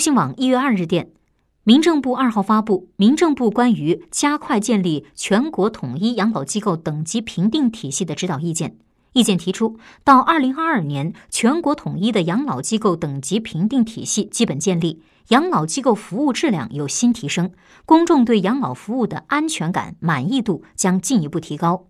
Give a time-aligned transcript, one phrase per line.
[0.00, 1.10] 中新网一月二日电
[1.62, 8.78] 民政部二号发布民政部关于加快建立全国统一养老机构等级评定体系的指导意见。
[9.12, 17.52] 意见提出到二零二二年全国统一的养老机构等级评定体系基本建立养老机构服务质量有新提升
[17.84, 21.88] 公众对养老服务的安全感满意度将进一步提高。